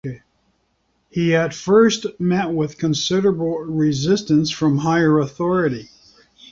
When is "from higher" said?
4.49-5.19